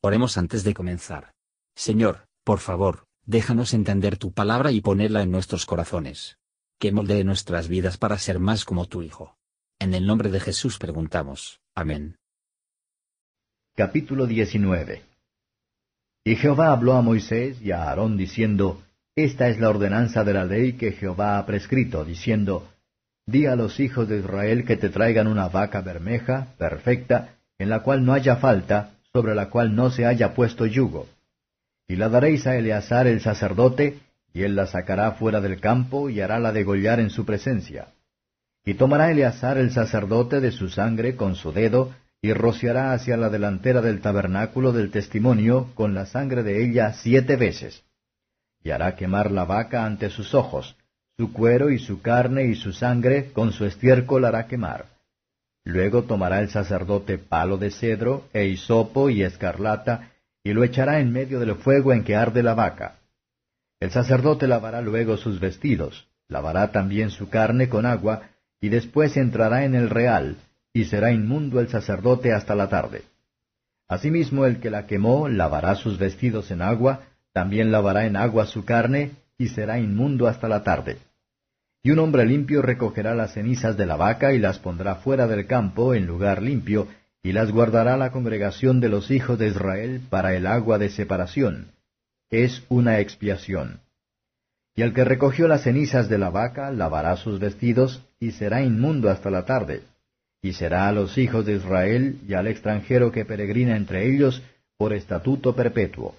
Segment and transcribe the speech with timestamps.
[0.00, 1.32] Oremos antes de comenzar.
[1.74, 6.38] Señor, por favor, déjanos entender tu palabra y ponerla en nuestros corazones.
[6.78, 9.36] Que moldee nuestras vidas para ser más como tu Hijo.
[9.80, 11.60] En el nombre de Jesús preguntamos.
[11.74, 12.16] Amén.
[13.74, 15.02] Capítulo 19
[16.24, 18.80] Y Jehová habló a Moisés y a Aarón diciendo,
[19.16, 22.72] Esta es la ordenanza de la ley que Jehová ha prescrito, diciendo,
[23.26, 27.82] Di a los hijos de Israel que te traigan una vaca bermeja, perfecta, en la
[27.82, 31.08] cual no haya falta, sobre la cual no se haya puesto yugo.
[31.88, 33.98] Y la daréis a Eleazar el sacerdote,
[34.32, 37.88] y él la sacará fuera del campo y hará la degollar en su presencia.
[38.64, 41.92] Y tomará Eleazar el sacerdote de su sangre con su dedo,
[42.22, 47.34] y rociará hacia la delantera del tabernáculo del testimonio con la sangre de ella siete
[47.34, 47.82] veces.
[48.62, 50.76] Y hará quemar la vaca ante sus ojos,
[51.16, 54.97] su cuero y su carne y su sangre con su estiércol hará quemar
[55.68, 61.12] Luego tomará el sacerdote palo de cedro, e hisopo y escarlata, y lo echará en
[61.12, 63.00] medio del fuego en que arde la vaca.
[63.78, 68.30] El sacerdote lavará luego sus vestidos, lavará también su carne con agua,
[68.62, 70.38] y después entrará en el real,
[70.72, 73.02] y será inmundo el sacerdote hasta la tarde.
[73.88, 77.00] Asimismo el que la quemó lavará sus vestidos en agua,
[77.34, 80.96] también lavará en agua su carne, y será inmundo hasta la tarde.
[81.82, 85.46] Y un hombre limpio recogerá las cenizas de la vaca y las pondrá fuera del
[85.46, 86.88] campo en lugar limpio,
[87.22, 91.72] y las guardará la congregación de los hijos de Israel para el agua de separación.
[92.30, 93.80] Es una expiación.
[94.74, 99.10] Y el que recogió las cenizas de la vaca lavará sus vestidos, y será inmundo
[99.10, 99.82] hasta la tarde.
[100.42, 104.42] Y será a los hijos de Israel y al extranjero que peregrina entre ellos
[104.76, 106.14] por estatuto perpetuo.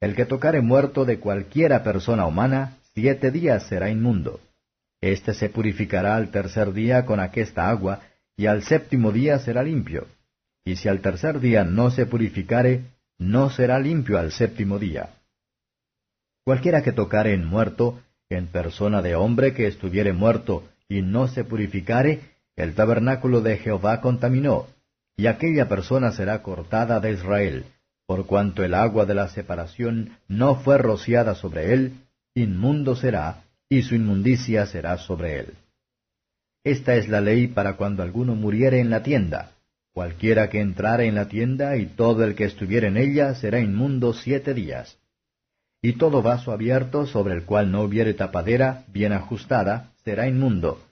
[0.00, 4.40] El que tocare muerto de cualquiera persona humana, siete días será inmundo.
[5.04, 8.00] Este se purificará al tercer día con aquesta agua,
[8.38, 10.06] y al séptimo día será limpio.
[10.64, 12.84] Y si al tercer día no se purificare,
[13.18, 15.10] no será limpio al séptimo día.
[16.42, 18.00] Cualquiera que tocare en muerto,
[18.30, 22.20] en persona de hombre que estuviere muerto, y no se purificare,
[22.56, 24.68] el tabernáculo de Jehová contaminó,
[25.18, 27.66] y aquella persona será cortada de Israel,
[28.06, 31.92] por cuanto el agua de la separación no fue rociada sobre él,
[32.34, 35.54] inmundo será, y su inmundicia será sobre él.
[36.64, 39.52] Esta es la ley para cuando alguno muriere en la tienda.
[39.92, 44.12] Cualquiera que entrare en la tienda y todo el que estuviere en ella será inmundo
[44.12, 44.96] siete días.
[45.82, 50.82] Y todo vaso abierto sobre el cual no hubiere tapadera bien ajustada será inmundo.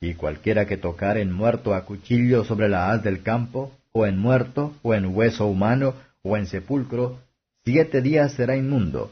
[0.00, 4.16] Y cualquiera que tocare en muerto a cuchillo sobre la haz del campo, o en
[4.16, 7.18] muerto, o en hueso humano, o en sepulcro,
[7.64, 9.10] siete días será inmundo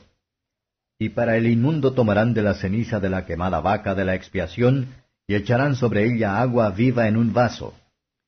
[0.99, 4.89] y para el inmundo tomarán de la ceniza de la quemada vaca de la expiación,
[5.29, 7.75] y echarán sobre ella agua viva en un vaso.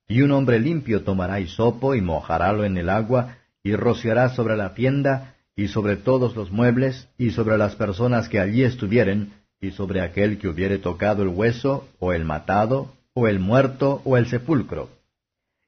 [0.07, 4.75] Y un hombre limpio tomará hisopo y mojarálo en el agua, y rociará sobre la
[4.75, 10.03] tienda, y sobre todos los muebles, y sobre las personas que allí estuvieren, y sobre
[10.03, 14.91] aquel que hubiere tocado el hueso, o el matado, o el muerto, o el sepulcro.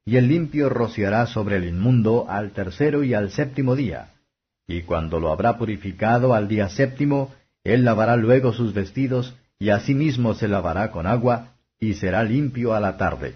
[0.04, 4.10] Y el limpio rociará sobre el inmundo al tercero y al séptimo día
[4.70, 10.34] y cuando lo habrá purificado al día séptimo, él lavará luego sus vestidos, y asimismo
[10.34, 13.34] se lavará con agua, y será limpio a la tarde.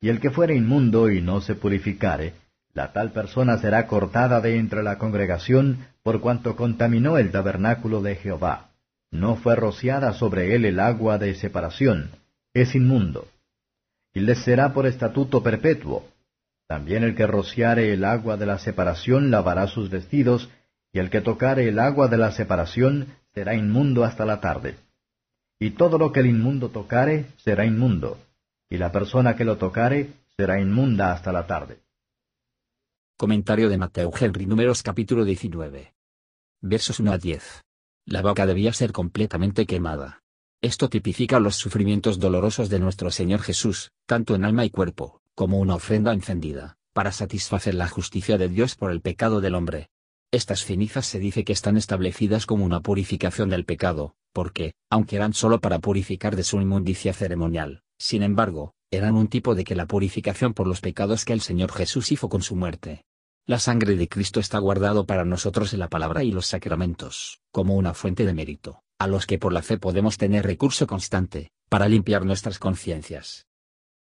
[0.00, 2.34] Y el que fuere inmundo y no se purificare,
[2.74, 8.14] la tal persona será cortada de entre la congregación, por cuanto contaminó el tabernáculo de
[8.14, 8.68] Jehová.
[9.10, 12.10] No fue rociada sobre él el agua de separación,
[12.54, 13.26] es inmundo.
[14.14, 16.06] Y les será por estatuto perpetuo,
[16.70, 20.50] también el que rociare el agua de la separación lavará sus vestidos,
[20.92, 24.76] y el que tocare el agua de la separación será inmundo hasta la tarde.
[25.58, 28.18] Y todo lo que el inmundo tocare será inmundo,
[28.68, 31.80] y la persona que lo tocare será inmunda hasta la tarde.
[33.16, 35.92] Comentario de Mateo Henry Números capítulo 19.
[36.60, 37.64] Versos 1 a 10.
[38.06, 40.22] La vaca debía ser completamente quemada.
[40.62, 45.56] Esto tipifica los sufrimientos dolorosos de nuestro Señor Jesús, tanto en alma y cuerpo como
[45.56, 49.88] una ofrenda encendida, para satisfacer la justicia de Dios por el pecado del hombre.
[50.30, 55.32] Estas cenizas se dice que están establecidas como una purificación del pecado, porque, aunque eran
[55.32, 59.86] sólo para purificar de su inmundicia ceremonial, sin embargo, eran un tipo de que la
[59.86, 63.06] purificación por los pecados que el Señor Jesús hizo con su muerte.
[63.46, 67.76] La sangre de Cristo está guardado para nosotros en la palabra y los sacramentos, como
[67.76, 71.88] una fuente de mérito, a los que por la fe podemos tener recurso constante, para
[71.88, 73.46] limpiar nuestras conciencias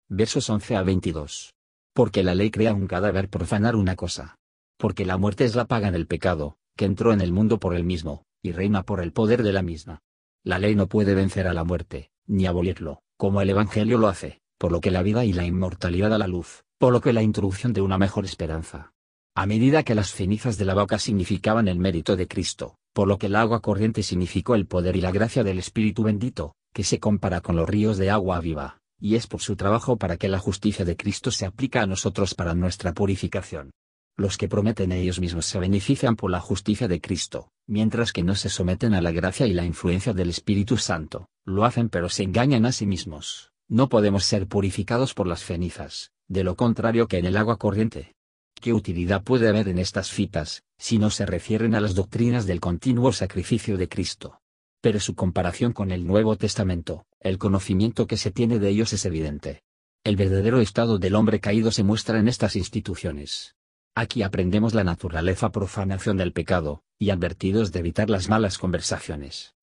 [0.09, 1.55] versos 11 a 22.
[1.93, 4.37] Porque la ley crea un cadáver profanar una cosa.
[4.79, 7.85] Porque la muerte es la paga del pecado, que entró en el mundo por el
[7.85, 10.01] mismo, y reina por el poder de la misma.
[10.45, 14.41] La ley no puede vencer a la muerte, ni abolirlo, como el Evangelio lo hace,
[14.59, 17.23] por lo que la vida y la inmortalidad a la luz, por lo que la
[17.23, 18.93] introducción de una mejor esperanza.
[19.35, 23.19] A medida que las cenizas de la boca significaban el mérito de Cristo, por lo
[23.19, 27.01] que el agua corriente significó el poder y la gracia del Espíritu bendito, que se
[27.01, 30.39] compara con los ríos de agua viva, y es por su trabajo para que la
[30.39, 33.71] justicia de Cristo se aplica a nosotros para nuestra purificación.
[34.17, 38.35] Los que prometen ellos mismos se benefician por la justicia de Cristo, mientras que no
[38.35, 42.23] se someten a la gracia y la influencia del Espíritu Santo, lo hacen pero se
[42.23, 43.53] engañan a sí mismos.
[43.69, 48.15] No podemos ser purificados por las cenizas, de lo contrario que en el agua corriente.
[48.59, 52.61] ¿Qué utilidad puede haber en estas citas, si no se refieren a las doctrinas del
[52.61, 54.41] continuo sacrificio de Cristo?
[54.81, 59.05] Pero su comparación con el Nuevo Testamento, el conocimiento que se tiene de ellos es
[59.05, 59.63] evidente.
[60.05, 63.57] El verdadero estado del hombre caído se muestra en estas instituciones.
[63.95, 69.55] Aquí aprendemos la naturaleza profanación del pecado, y advertidos de evitar las malas conversaciones.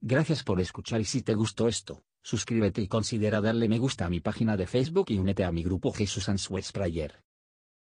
[0.00, 4.10] Gracias por escuchar y si te gustó esto, suscríbete y considera darle me gusta a
[4.10, 7.23] mi página de Facebook y únete a mi grupo Jesús Answers Prayer.